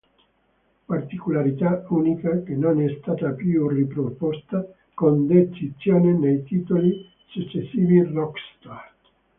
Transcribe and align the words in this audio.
Particolarità 0.87 1.85
unica, 1.89 2.41
che 2.41 2.55
non 2.55 2.81
è 2.81 2.97
stata 3.01 3.29
più 3.33 3.67
riproposta 3.67 4.65
con 4.95 5.27
decisione 5.27 6.13
nei 6.13 6.41
titoli 6.43 7.07
successivi 7.27 8.01
Rockstar. 8.05 8.93